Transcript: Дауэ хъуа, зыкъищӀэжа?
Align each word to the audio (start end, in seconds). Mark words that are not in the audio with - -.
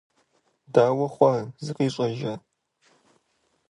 Дауэ 0.73 1.07
хъуа, 1.13 1.33
зыкъищӀэжа? 1.63 2.33